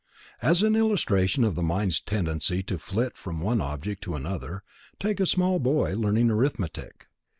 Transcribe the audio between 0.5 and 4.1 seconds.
an illustration of the mind's tendency to flit from one object